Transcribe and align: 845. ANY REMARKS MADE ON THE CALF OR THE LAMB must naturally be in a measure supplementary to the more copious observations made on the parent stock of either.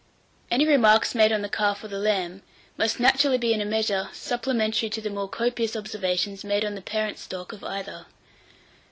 845. 0.49 0.51
ANY 0.65 0.67
REMARKS 0.79 1.13
MADE 1.13 1.31
ON 1.31 1.41
THE 1.43 1.47
CALF 1.57 1.83
OR 1.83 1.87
THE 1.87 1.99
LAMB 1.99 2.41
must 2.75 2.99
naturally 2.99 3.37
be 3.37 3.53
in 3.53 3.61
a 3.61 3.65
measure 3.65 4.09
supplementary 4.13 4.89
to 4.89 4.99
the 4.99 5.11
more 5.11 5.29
copious 5.29 5.75
observations 5.75 6.43
made 6.43 6.65
on 6.65 6.73
the 6.73 6.81
parent 6.81 7.19
stock 7.19 7.53
of 7.53 7.63
either. 7.63 8.07